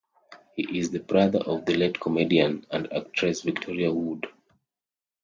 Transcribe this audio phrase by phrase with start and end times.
[0.55, 4.25] He is the brother of the late comedian and actress Victoria Wood.